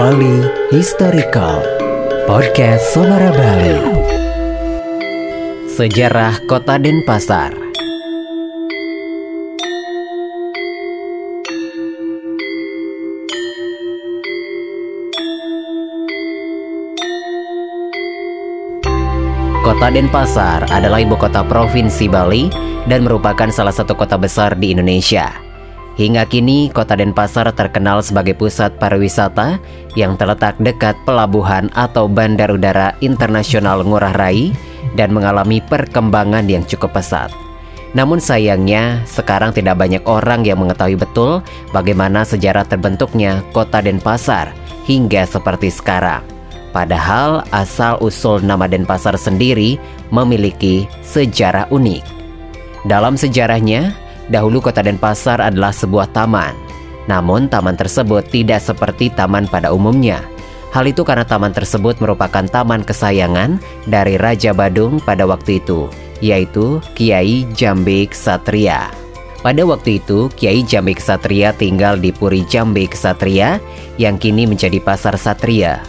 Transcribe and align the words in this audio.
Bali 0.00 0.48
Historical 0.72 1.60
Podcast 2.24 2.96
Sonora 2.96 3.28
Bali 3.36 3.84
Sejarah 5.68 6.40
Kota 6.48 6.80
Denpasar 6.80 7.52
Kota 19.60 19.88
Denpasar 19.92 20.64
adalah 20.72 21.04
ibu 21.04 21.20
kota 21.20 21.44
provinsi 21.44 22.08
Bali 22.08 22.48
dan 22.88 23.04
merupakan 23.04 23.52
salah 23.52 23.76
satu 23.76 23.92
kota 23.92 24.16
besar 24.16 24.56
di 24.56 24.72
Indonesia. 24.72 25.49
Hingga 26.00 26.24
kini, 26.32 26.72
kota 26.72 26.96
Denpasar 26.96 27.52
terkenal 27.52 28.00
sebagai 28.00 28.32
pusat 28.32 28.72
pariwisata 28.80 29.60
yang 30.00 30.16
terletak 30.16 30.56
dekat 30.56 30.96
pelabuhan 31.04 31.68
atau 31.76 32.08
Bandar 32.08 32.48
Udara 32.48 32.96
Internasional 33.04 33.84
Ngurah 33.84 34.16
Rai 34.16 34.48
dan 34.96 35.12
mengalami 35.12 35.60
perkembangan 35.60 36.48
yang 36.48 36.64
cukup 36.64 36.96
pesat. 36.96 37.28
Namun 37.92 38.16
sayangnya, 38.16 39.04
sekarang 39.04 39.52
tidak 39.52 39.76
banyak 39.76 40.00
orang 40.08 40.40
yang 40.48 40.64
mengetahui 40.64 40.96
betul 40.96 41.44
bagaimana 41.76 42.24
sejarah 42.24 42.64
terbentuknya 42.64 43.44
kota 43.52 43.84
Denpasar 43.84 44.56
hingga 44.88 45.28
seperti 45.28 45.68
sekarang. 45.68 46.24
Padahal 46.72 47.44
asal-usul 47.52 48.40
nama 48.40 48.64
Denpasar 48.64 49.20
sendiri 49.20 49.76
memiliki 50.08 50.88
sejarah 51.04 51.68
unik. 51.68 52.00
Dalam 52.88 53.20
sejarahnya, 53.20 53.92
dahulu 54.30 54.62
kota 54.62 54.80
Denpasar 54.80 55.42
adalah 55.42 55.74
sebuah 55.74 56.14
taman. 56.14 56.54
Namun 57.10 57.50
taman 57.50 57.74
tersebut 57.74 58.30
tidak 58.30 58.62
seperti 58.62 59.10
taman 59.10 59.50
pada 59.50 59.74
umumnya. 59.74 60.22
Hal 60.70 60.86
itu 60.86 61.02
karena 61.02 61.26
taman 61.26 61.50
tersebut 61.50 61.98
merupakan 61.98 62.46
taman 62.46 62.86
kesayangan 62.86 63.58
dari 63.90 64.14
Raja 64.14 64.54
Badung 64.54 65.02
pada 65.02 65.26
waktu 65.26 65.58
itu, 65.58 65.90
yaitu 66.22 66.78
Kiai 66.94 67.42
Jambik 67.58 68.14
Satria. 68.14 68.94
Pada 69.42 69.66
waktu 69.66 69.98
itu, 69.98 70.30
Kiai 70.38 70.62
Jambik 70.62 71.02
Satria 71.02 71.50
tinggal 71.50 71.98
di 71.98 72.14
Puri 72.14 72.46
Jambik 72.46 72.94
Satria 72.94 73.58
yang 73.98 74.14
kini 74.14 74.46
menjadi 74.46 74.78
Pasar 74.78 75.18
Satria. 75.18 75.82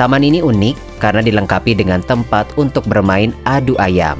Taman 0.00 0.24
ini 0.24 0.40
unik 0.40 0.96
karena 0.96 1.20
dilengkapi 1.20 1.76
dengan 1.76 2.00
tempat 2.00 2.56
untuk 2.56 2.88
bermain 2.88 3.36
adu 3.44 3.76
ayam. 3.76 4.16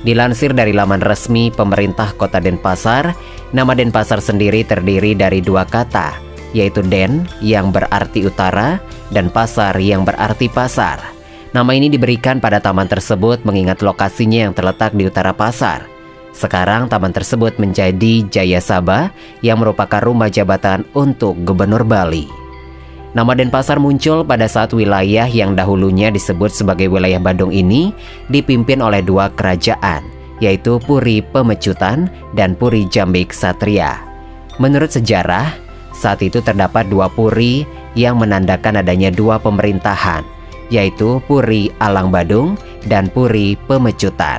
Dilansir 0.00 0.56
dari 0.56 0.72
laman 0.72 1.04
resmi 1.04 1.52
pemerintah 1.52 2.16
kota 2.16 2.40
Denpasar, 2.40 3.12
nama 3.52 3.76
Denpasar 3.76 4.24
sendiri 4.24 4.64
terdiri 4.64 5.12
dari 5.12 5.44
dua 5.44 5.68
kata, 5.68 6.16
yaitu 6.56 6.80
Den 6.80 7.28
yang 7.44 7.68
berarti 7.68 8.24
utara 8.24 8.80
dan 9.12 9.28
Pasar 9.28 9.76
yang 9.76 10.08
berarti 10.08 10.48
pasar. 10.48 11.04
Nama 11.50 11.70
ini 11.76 11.92
diberikan 11.92 12.38
pada 12.38 12.62
taman 12.62 12.86
tersebut 12.86 13.42
mengingat 13.44 13.82
lokasinya 13.82 14.48
yang 14.48 14.54
terletak 14.54 14.94
di 14.94 15.04
utara 15.04 15.34
pasar. 15.34 15.84
Sekarang 16.30 16.86
taman 16.86 17.10
tersebut 17.10 17.58
menjadi 17.58 18.22
Jaya 18.30 18.62
Sabah 18.62 19.10
yang 19.42 19.58
merupakan 19.58 19.98
rumah 19.98 20.30
jabatan 20.30 20.86
untuk 20.94 21.34
Gubernur 21.42 21.82
Bali. 21.82 22.39
Nama 23.10 23.34
Denpasar 23.34 23.82
muncul 23.82 24.22
pada 24.22 24.46
saat 24.46 24.70
wilayah 24.70 25.26
yang 25.26 25.58
dahulunya 25.58 26.14
disebut 26.14 26.54
sebagai 26.54 26.86
wilayah 26.86 27.18
Bandung 27.18 27.50
ini 27.50 27.90
dipimpin 28.30 28.78
oleh 28.78 29.02
dua 29.02 29.34
kerajaan, 29.34 30.06
yaitu 30.38 30.78
Puri 30.86 31.18
Pemecutan 31.18 32.06
dan 32.38 32.54
Puri 32.54 32.86
Jambik 32.86 33.34
Satria. 33.34 33.98
Menurut 34.62 34.94
sejarah, 34.94 35.50
saat 35.90 36.22
itu 36.22 36.38
terdapat 36.38 36.86
dua 36.86 37.10
puri 37.10 37.66
yang 37.98 38.22
menandakan 38.22 38.78
adanya 38.78 39.10
dua 39.10 39.42
pemerintahan, 39.42 40.22
yaitu 40.70 41.18
Puri 41.26 41.74
Alang 41.82 42.14
Badung 42.14 42.54
dan 42.86 43.10
Puri 43.10 43.58
Pemecutan. 43.66 44.38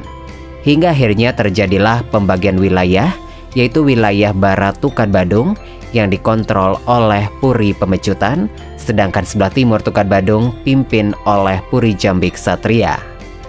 Hingga 0.63 0.95
akhirnya 0.95 1.35
terjadilah 1.35 2.07
pembagian 2.07 2.55
wilayah, 2.55 3.11
yaitu 3.51 3.83
wilayah 3.83 4.31
Barat 4.31 4.79
Tukan 4.79 5.11
Badung 5.11 5.59
yang 5.91 6.11
dikontrol 6.11 6.79
oleh 6.87 7.27
Puri 7.39 7.75
Pemecutan, 7.75 8.47
sedangkan 8.75 9.23
sebelah 9.23 9.51
timur 9.51 9.79
Tukat 9.79 10.07
Badung 10.07 10.55
pimpin 10.63 11.15
oleh 11.27 11.59
Puri 11.71 11.95
Jambik 11.95 12.35
Satria. 12.35 12.99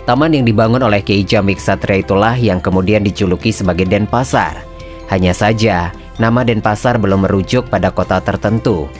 Taman 0.02 0.34
yang 0.34 0.42
dibangun 0.42 0.82
oleh 0.82 0.98
Kiai 0.98 1.22
Jambik 1.22 1.62
Satria 1.62 2.02
itulah 2.02 2.34
yang 2.34 2.58
kemudian 2.58 3.06
dijuluki 3.06 3.54
sebagai 3.54 3.86
Denpasar. 3.86 4.58
Hanya 5.06 5.30
saja, 5.30 5.94
nama 6.18 6.42
Denpasar 6.42 6.98
belum 6.98 7.24
merujuk 7.30 7.70
pada 7.70 7.94
kota 7.94 8.18
tertentu. 8.18 8.90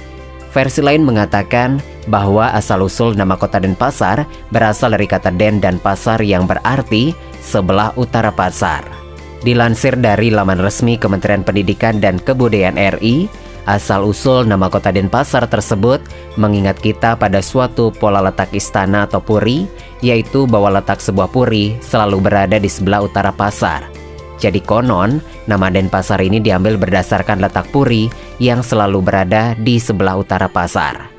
Versi 0.54 0.84
lain 0.84 1.02
mengatakan 1.02 1.82
bahwa 2.06 2.54
asal-usul 2.54 3.18
nama 3.18 3.34
kota 3.34 3.58
Denpasar 3.58 4.28
berasal 4.54 4.94
dari 4.94 5.10
kata 5.10 5.34
Den 5.34 5.58
dan 5.58 5.82
Pasar 5.82 6.22
yang 6.22 6.46
berarti 6.46 7.16
sebelah 7.42 7.90
utara 7.98 8.30
pasar. 8.30 9.01
Dilansir 9.42 9.98
dari 9.98 10.30
laman 10.30 10.62
resmi 10.62 10.94
Kementerian 10.94 11.42
Pendidikan 11.42 11.98
dan 11.98 12.22
Kebudayaan 12.22 12.78
RI, 12.78 13.26
asal-usul 13.66 14.46
nama 14.46 14.70
kota 14.70 14.94
Denpasar 14.94 15.50
tersebut 15.50 15.98
mengingat 16.38 16.78
kita 16.78 17.18
pada 17.18 17.42
suatu 17.42 17.90
pola 17.90 18.22
letak 18.22 18.54
istana 18.54 19.02
atau 19.10 19.18
puri, 19.18 19.66
yaitu 19.98 20.46
bahwa 20.46 20.78
letak 20.78 21.02
sebuah 21.02 21.26
puri 21.34 21.74
selalu 21.82 22.22
berada 22.22 22.54
di 22.62 22.70
sebelah 22.70 23.02
utara 23.02 23.34
pasar. 23.34 23.82
Jadi 24.38 24.62
konon, 24.62 25.18
nama 25.50 25.74
Denpasar 25.74 26.22
ini 26.22 26.38
diambil 26.38 26.78
berdasarkan 26.78 27.42
letak 27.42 27.66
puri 27.74 28.06
yang 28.38 28.62
selalu 28.62 29.02
berada 29.02 29.58
di 29.58 29.82
sebelah 29.82 30.22
utara 30.22 30.46
pasar. 30.46 31.10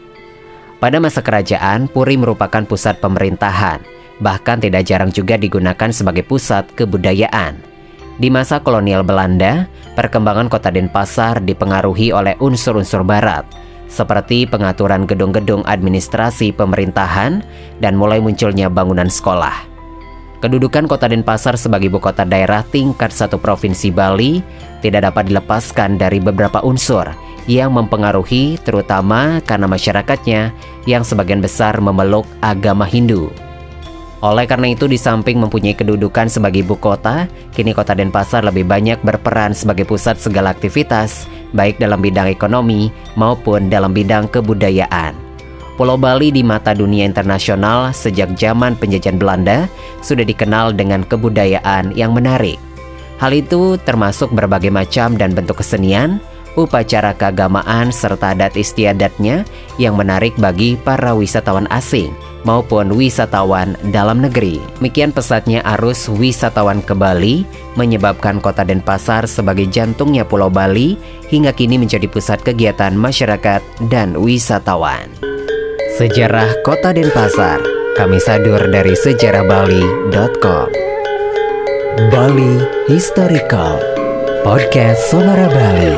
Pada 0.80 1.00
masa 1.00 1.24
kerajaan, 1.24 1.88
Puri 1.88 2.20
merupakan 2.20 2.64
pusat 2.68 3.00
pemerintahan, 3.00 3.80
bahkan 4.20 4.60
tidak 4.60 4.84
jarang 4.84 5.16
juga 5.16 5.40
digunakan 5.40 5.92
sebagai 5.96 6.28
pusat 6.28 6.68
kebudayaan. 6.76 7.73
Di 8.22 8.30
masa 8.30 8.62
kolonial 8.62 9.02
Belanda, 9.02 9.66
perkembangan 9.98 10.46
kota 10.46 10.70
Denpasar 10.70 11.42
dipengaruhi 11.42 12.14
oleh 12.14 12.38
unsur-unsur 12.38 13.02
barat, 13.02 13.42
seperti 13.90 14.46
pengaturan 14.46 15.10
gedung-gedung 15.10 15.66
administrasi 15.66 16.54
pemerintahan 16.54 17.42
dan 17.82 17.94
mulai 17.98 18.22
munculnya 18.22 18.70
bangunan 18.70 19.10
sekolah. 19.10 19.66
Kedudukan 20.46 20.86
kota 20.86 21.10
Denpasar 21.10 21.58
sebagai 21.58 21.90
ibu 21.90 21.98
kota 22.04 22.22
daerah 22.28 22.62
tingkat 22.68 23.10
satu 23.16 23.40
provinsi 23.40 23.90
Bali 23.90 24.44
tidak 24.84 25.10
dapat 25.10 25.32
dilepaskan 25.32 25.96
dari 25.96 26.20
beberapa 26.20 26.60
unsur 26.62 27.08
yang 27.48 27.72
mempengaruhi 27.72 28.60
terutama 28.62 29.40
karena 29.48 29.72
masyarakatnya 29.72 30.52
yang 30.84 31.02
sebagian 31.08 31.40
besar 31.40 31.80
memeluk 31.80 32.28
agama 32.44 32.84
Hindu. 32.84 33.32
Oleh 34.24 34.48
karena 34.48 34.72
itu, 34.72 34.88
di 34.88 34.96
samping 34.96 35.36
mempunyai 35.36 35.76
kedudukan 35.76 36.32
sebagai 36.32 36.64
ibu 36.64 36.80
kota, 36.80 37.28
kini 37.52 37.76
kota 37.76 37.92
Denpasar 37.92 38.48
lebih 38.48 38.64
banyak 38.64 39.04
berperan 39.04 39.52
sebagai 39.52 39.84
pusat 39.84 40.16
segala 40.16 40.56
aktivitas, 40.56 41.28
baik 41.52 41.76
dalam 41.76 42.00
bidang 42.00 42.32
ekonomi 42.32 42.88
maupun 43.20 43.68
dalam 43.68 43.92
bidang 43.92 44.32
kebudayaan. 44.32 45.12
Pulau 45.76 46.00
Bali 46.00 46.32
di 46.32 46.40
mata 46.40 46.72
dunia 46.72 47.04
internasional 47.04 47.92
sejak 47.92 48.32
zaman 48.40 48.80
penjajahan 48.80 49.20
Belanda 49.20 49.68
sudah 50.00 50.24
dikenal 50.24 50.72
dengan 50.72 51.04
kebudayaan 51.04 51.92
yang 51.92 52.16
menarik. 52.16 52.56
Hal 53.20 53.36
itu 53.36 53.76
termasuk 53.84 54.32
berbagai 54.32 54.72
macam 54.72 55.20
dan 55.20 55.36
bentuk 55.36 55.60
kesenian, 55.60 56.24
upacara 56.56 57.12
keagamaan 57.12 57.92
serta 57.92 58.32
adat 58.32 58.56
istiadatnya 58.56 59.44
yang 59.76 60.00
menarik 60.00 60.32
bagi 60.40 60.80
para 60.80 61.12
wisatawan 61.12 61.68
asing 61.76 62.16
maupun 62.48 62.94
wisatawan 62.96 63.76
dalam 63.92 64.24
negeri. 64.24 64.60
Demikian 64.80 65.12
pesatnya 65.12 65.64
arus 65.76 66.08
wisatawan 66.08 66.84
ke 66.84 66.96
Bali 66.96 67.44
menyebabkan 67.76 68.40
kota 68.40 68.64
Denpasar 68.64 69.28
sebagai 69.28 69.68
jantungnya 69.68 70.24
Pulau 70.28 70.52
Bali 70.52 70.96
hingga 71.28 71.52
kini 71.56 71.82
menjadi 71.82 72.06
pusat 72.08 72.44
kegiatan 72.46 72.94
masyarakat 72.94 73.64
dan 73.90 74.16
wisatawan. 74.20 75.10
Sejarah 75.94 76.50
Kota 76.66 76.90
Denpasar 76.90 77.62
kami 77.94 78.18
sadur 78.18 78.58
dari 78.74 78.98
sejarahbali.com 78.98 80.68
Bali 82.10 82.54
Historical 82.90 83.78
Podcast 84.42 85.14
Sonora 85.14 85.46
Bali 85.46 85.93